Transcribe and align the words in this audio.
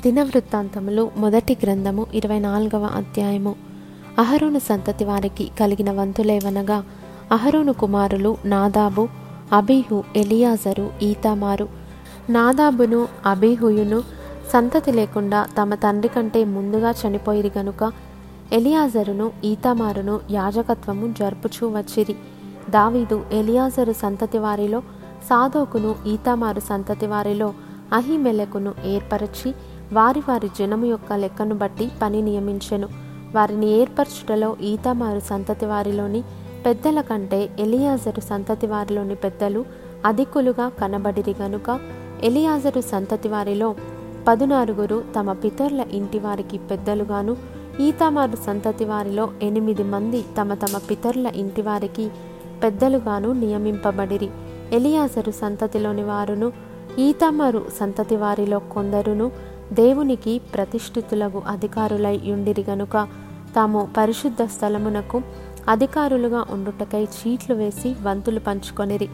దినవృత్తాంతములు 0.00 1.10
మొదటి 1.16 1.56
గ్రంథము 1.62 2.06
ఇరవై 2.14 2.38
నాలుగవ 2.38 2.84
అధ్యాయము. 2.84 3.54
అహరోను 4.18 4.58
సంతతి 4.58 5.04
వారికి 5.04 5.50
కలిగిన 5.60 5.92
వంతులేవనగా 5.92 6.84
అహరోను 7.32 7.72
కుమారులు 7.72 8.36
నాదాబు 8.44 9.08
అబీహు 9.52 10.04
ఎలియాజరు 10.16 10.90
ఈతామారు. 11.02 11.68
నాదాబును 12.30 13.08
అబీహుయును 13.26 14.02
సంతతి 14.52 14.92
లేకుండా 14.92 15.46
తమ 15.62 15.74
తండ్రి 15.74 16.08
కంటే 16.08 16.44
ముందుగా 16.44 16.90
చనిపోయిరి 16.90 17.52
గనుక 17.58 17.92
ఎలియాజరును 18.52 19.32
ఈతామారును 19.44 20.20
యాజకత్వము 20.30 21.14
జరుపుచూ 21.18 21.68
వచ్చిరి. 21.68 22.16
దావీదు 22.70 23.22
ఎలియాజరు 23.32 23.92
సంతతి 23.92 24.38
వారిలో 24.38 24.80
సాదోకును 25.30 25.94
ఈతామారు 26.06 26.60
సంతతి 26.60 27.06
వారిలో 27.06 27.54
అహిమెలకును 27.92 28.74
ఏర్పరచి 28.84 29.54
వారి 29.92 30.22
వారి 30.28 30.48
జనము 30.58 30.86
యొక్క 30.86 31.12
లెక్కను 31.12 31.54
బట్టి 31.54 31.90
పని 32.02 32.22
నియమించెను. 32.22 32.88
వారిని 33.34 33.70
ఏర్పరచుటలో 33.70 34.56
ఈతమారు 34.60 35.20
సంతతి 35.20 35.66
వారిలోని 35.66 36.22
పెద్దల 36.66 37.00
కంటే 37.00 37.50
ఎలియాజరు 37.58 38.20
సంతతి 38.20 38.66
వారిలోని 38.66 39.14
పెద్దలు 39.14 39.64
అధికులుగా 40.06 40.68
కనబడిరి 40.68 41.34
గనుక 41.42 41.80
ఎలియాజరు 42.22 42.80
సంతతి 42.80 43.28
వారిలో 43.28 43.74
పదునారుగురు 44.28 45.04
తమ 45.18 45.32
పితరుల 45.32 45.84
ఇంటి 45.92 46.18
వారికి 46.18 46.58
పెద్దలుగాను 46.58 47.36
ఈతమారు 47.80 48.36
సంతతి 48.46 48.84
వారిలో 48.84 49.30
ఎనిమిది 49.42 49.82
మంది 49.82 50.24
తమ 50.40 50.54
తమ 50.54 50.78
పితరుల 50.90 51.26
ఇంటి 51.26 51.62
వారికి 51.62 52.10
పెద్దలుగాను 52.62 53.32
నియమింపబడిరి. 53.32 54.30
ఎలియాజరు 54.72 55.30
సంతతిలోని 55.30 56.04
వారును 56.04 56.52
ఈతమారు 56.98 57.64
సంతతి 57.80 58.16
వారిలో 58.16 58.58
కొందరును 58.58 59.32
దేవునికి 59.72 60.40
ప్రతిష్ఠితులకు 60.54 61.42
అధికారులై 61.48 62.20
ఉండిరి 62.24 62.64
గనుక 62.70 63.08
తాము 63.56 63.88
పరిశుద్ధ 63.96 64.42
స్థలమునకు 64.42 65.22
అధికారులుగా 65.68 66.44
ఉండుటకై 66.50 67.04
చీట్లు 67.04 67.54
వేసి 67.56 67.96
వంతులు 68.02 68.40
పంచుకొనిరి. 68.40 69.08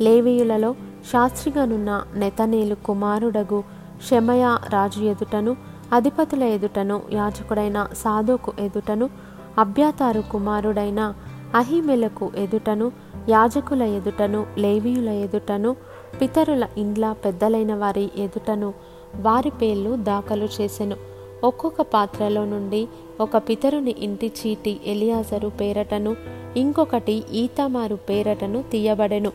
లేవీయులలో 0.00 0.72
శాస్త్రిగానున్న 1.12 2.04
నెతనేలు 2.14 2.74
కుమారుడగు 2.74 3.62
షమయ 4.10 4.56
రాజు 4.68 5.00
ఎదుటను 5.00 5.56
అధిపతుల 5.92 6.42
ఎదుటను 6.42 7.02
యాజకుడైన 7.12 7.86
సాధోకు 7.92 8.52
ఎదుటను 8.58 9.10
అభ్యాతారు 9.58 10.22
కుమారుడైన 10.32 11.14
అహిమెలకు 11.54 12.32
ఎదుటను 12.36 12.92
యాజకుల 13.28 13.82
ఎదుటను 13.82 14.46
లేవీయుల 14.58 15.08
ఎదుటను 15.08 15.76
పితరుల 16.20 16.66
ఇండ్ల 16.78 17.12
పెద్దలైన 17.12 17.74
వారి 17.74 18.10
ఎదుటను 18.16 18.74
వారి 19.20 19.50
పేర్లు 19.50 19.96
దాఖలు 19.96 20.48
చేసెను. 20.60 20.96
ఒక్కొక్క 21.44 21.82
పాత్రలో 21.82 22.44
నుండి 22.44 22.88
ఒక 23.20 23.36
పితరుని 23.36 23.94
ఇంటి 23.98 24.26
చీటి 24.26 24.80
ఎలియాజరు 24.86 25.48
పేరటను 25.48 26.16
ఇంకొకటి 26.56 27.24
ఈతమారు 27.32 27.94
పేరటను 27.94 28.64
తీయబడెను. 28.72 29.32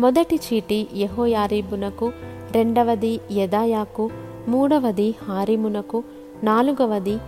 మొదటి 0.00 0.36
చీటి 0.36 0.86
యహోయారీబునకు 0.96 2.12
రెండవది 2.52 3.20
యదాయాకు 3.32 4.10
మూడవది 4.48 5.14
హారిమునకు 5.28 6.04
నాలుగవది 6.42 7.18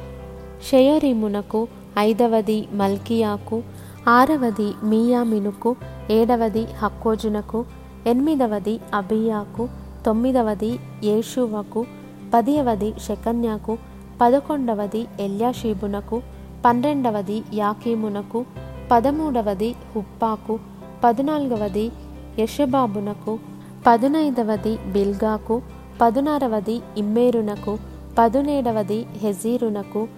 షయరీమునకు 0.70 1.68
ఐదవది 1.98 2.68
మల్కియాకు 2.72 3.62
ఆరవది 4.08 4.72
మీయామినుకు 4.82 5.76
ఏడవది 6.10 6.64
హక్కోజునకు 6.64 7.64
ఎనిమిదవది 8.06 8.80
అబియాకు 8.94 9.68
తొమ్మిదవది 10.06 10.78
యేషువకు 11.04 11.86
పదియవది 12.34 12.94
షకన్యాకు 13.00 13.78
పదకొండవది 14.20 15.06
ఎల్యాషీబునకు 15.20 16.22
పన్నెండవది 16.64 17.42
యాకీమునకు 17.54 18.44
పదమూడవది 18.90 19.74
హుప్పాకు 19.96 20.58
పద్నాలుగవది 21.04 21.92
యషబాబునకు 22.38 23.38
పదునైదవది 23.86 24.78
బిల్గాకు 24.92 25.62
పదునారవది 26.00 26.82
ఇమ్మేరునకు 26.96 27.78
పదునేడవది 28.18 29.06
హెజీరునకు 29.22 30.08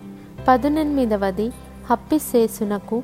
పదునెనిమిదవది 0.48 1.52
హప్పిసేసునకు 1.90 3.02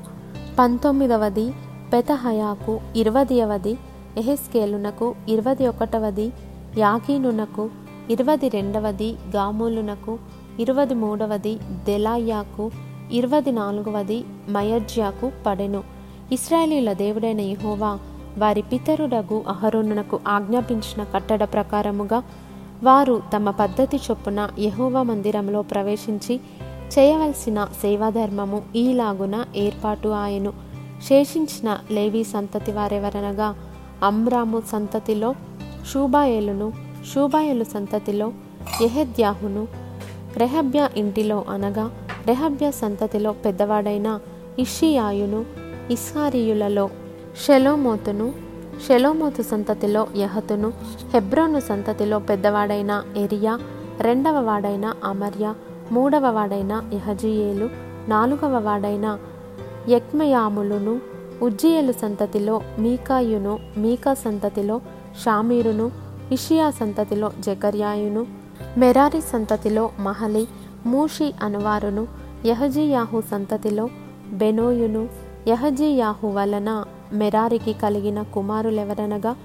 పంతొమ్మిదవది 0.59 1.53
పెతహయాకు 1.93 2.79
ఇరవదవది 2.95 3.77
ఎహెస్కేలునకు 4.17 5.15
ఇరవది 5.29 5.67
ఒకటవది 5.67 6.33
యాకీనునకు 6.77 7.69
ఇరవది 8.09 8.49
రెండవది 8.49 9.15
గామూలునకు 9.35 10.19
ఇరవది 10.59 10.93
మూడవది 10.93 11.55
దెలాయాకు 11.55 12.71
ఇరవది 13.11 13.51
నాలుగవది 13.51 14.23
మయర్జ్యాకు 14.49 15.31
పడెను. 15.45 15.83
ఇస్రాయేలీల 16.31 16.93
దేవుడైన 16.93 17.41
యహోవా 17.41 17.99
వారి 18.37 18.61
పితరుడగు 18.61 19.43
అహరోనునకు 19.47 20.19
ఆజ్ఞాపించిన 20.27 21.03
కట్టడ 21.03 21.43
ప్రకారముగా 21.43 22.23
వారు 22.83 23.21
తమ 23.35 23.49
పద్ధతి 23.49 23.97
చొప్పున 23.97 24.49
యహోవా 24.59 25.03
మందిరంలో 25.03 25.61
ప్రవేశించి 25.61 26.39
చేయవలసిన 26.99 27.67
సేవాధర్మము 27.81 28.61
ఈలాగున 28.75 29.45
ఏర్పాటు 29.55 30.07
ఆయను. 30.07 30.53
శేషించిన 31.09 31.77
లేవీ 31.91 32.23
సంతతి 32.23 32.71
వారెవరనగా 32.71 33.55
అమ్రాము 34.03 34.61
సంతతిలో 34.71 35.35
షూబాయేలును 35.89 36.67
షూబాయేలు 37.11 37.63
సంతతిలో 37.63 38.27
యెహెద్యాహును 38.81 39.63
రెహబ్యా 40.37 40.85
ఇంటిలో 40.95 41.37
అనగా 41.49 41.85
రెహబ్యా 42.27 42.71
సంతతిలో 42.71 43.31
పెద్దవాడైన 43.45 44.09
ఇషియాయును 44.59 45.41
ఇస్హారియులలో 45.91 46.85
షెలోమోతును 47.45 48.27
షెలోమోతు 48.85 49.41
సంతతిలో 49.41 50.07
యహతును 50.15 50.69
హెబ్రోను 51.13 51.59
సంతతిలో 51.59 52.17
పెద్దవాడైన 52.19 52.91
ఎరియా 53.17 53.53
రెండవ 54.01 54.37
వాడైన 54.43 54.85
అమర్య 55.03 55.47
మూడవ 55.91 56.25
వాడైన 56.31 56.73
యహజియేలు 56.93 57.67
నాలుగవ 58.07 58.55
వాడైన 58.59 59.07
యక్మయాములును 59.89 60.93
ఉజ్జియేలు 61.41 61.91
సంతతిలో 62.01 62.55
మీకాయును 62.79 63.53
మీకా 63.77 64.13
సంతతిలో 64.13 64.77
షామీరును 65.17 65.91
ఇషియా 66.31 66.69
సంతతిలో 66.69 67.31
జకర్యాయును 67.39 68.25
మెరారి 68.77 69.21
సంతతిలో 69.21 69.89
మహలి 69.99 70.47
మూషి 70.85 71.33
అనువారును 71.41 72.07
యహజీయాహు 72.45 73.21
సంతతిలో 73.31 73.89
బెనోయును 74.31 75.09
యహజీయాహు 75.47 76.27
వలన 76.27 76.85
మెరారికి 77.13 77.73
కలిగిన 77.73 78.21
కుమారులెవరనగా 78.21 79.35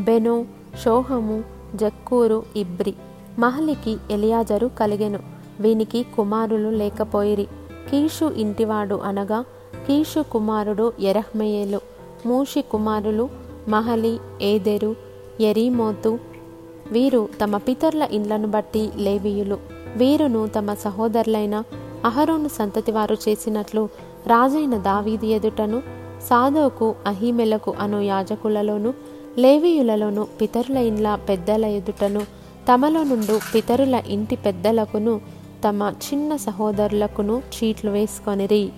బెనో 0.00 0.44
షోహము 0.84 1.44
జక్కూరు 1.74 2.42
ఇబ్రి. 2.56 2.94
మహలికి 3.38 3.96
ఎలియాజరు 4.10 4.70
కలిగెను. 4.80 5.18
వీనికి 5.60 6.06
కుమారులు 6.16 6.68
లేకపోయిరి. 6.68 7.46
కీషు 7.90 8.24
ఇంటివాడు 8.24 8.94
అనగా 8.94 9.44
కీషు 9.86 10.20
కుమారుడు 10.20 10.92
ఎరహ్మయేలు 11.00 11.80
మూషి 12.26 12.62
కుమారులు 12.62 13.28
మహలి 13.68 14.18
ఏదెరు 14.42 14.96
ఎరీమోతు 15.40 16.18
వీరు 16.92 17.28
తమ 17.42 17.56
పితరుల 17.56 18.08
ఇండ్లను 18.12 18.48
బట్టి 18.48 18.90
లేవీయులు. 18.96 19.58
వీరును 19.96 20.46
తమ 20.46 20.74
సహోదరులైన 20.74 21.62
అహరోను 22.04 22.48
సంతతి 22.48 22.92
వారు 22.92 23.16
చేసినట్లు 23.28 23.88
రాజైన 24.26 24.76
దావీది 24.76 25.26
ఎదుటను 25.26 25.82
సాదోకు 26.30 26.94
అహీమెలకు 27.06 27.74
అను 27.80 28.00
యాజకులలోను 28.00 28.94
లేవీయులలోను 29.38 30.26
పితరుల 30.40 30.76
ఇండ్ల 30.76 31.18
పెద్దల 31.28 31.64
ఎదుటను 31.64 32.20
తమలో 32.72 33.04
నుండు 33.04 33.40
పితరుల 33.54 34.02
ఇంటి 34.06 34.36
పెద్దలకును 34.36 35.20
తమ 35.68 35.92
చిన్న 36.04 36.36
సహోదరులకును 36.36 37.42
చీట్లు 37.54 37.90
వేసుకొనిరి. 37.90 38.72